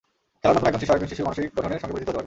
[0.41, 2.19] খেলার মাধ্যমে একজন শিশু আরেকজন শিশুর মানসিক গঠনের সঙ্গে পরিচিত হতে পারে।